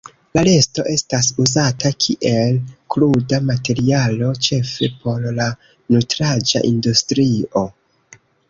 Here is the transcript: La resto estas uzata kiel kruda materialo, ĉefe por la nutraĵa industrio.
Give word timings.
La 0.37 0.43
resto 0.45 0.83
estas 0.91 1.27
uzata 1.43 1.91
kiel 2.05 2.57
kruda 2.95 3.41
materialo, 3.51 4.33
ĉefe 4.49 4.91
por 5.05 5.29
la 5.39 5.51
nutraĵa 5.97 6.67
industrio. 6.75 7.67